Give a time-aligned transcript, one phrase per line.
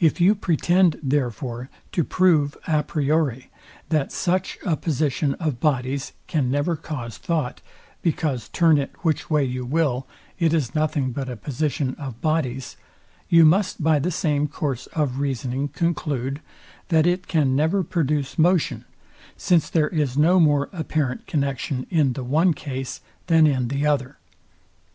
[0.00, 3.50] If you pretend, therefore, to prove a priori,
[3.90, 7.60] that such a position of bodies can never cause thought;
[8.00, 10.06] because turn it which way you will,
[10.38, 12.78] it is nothing but a position of bodies;
[13.28, 16.40] you must by the same course of reasoning conclude,
[16.88, 18.86] that it can never produce motion;
[19.36, 24.16] since there is no more apparent connexion in the one case than in the other.